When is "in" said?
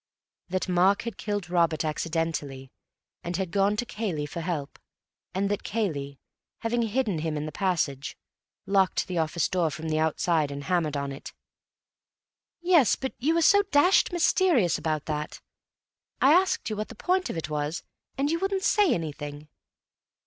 7.37-7.45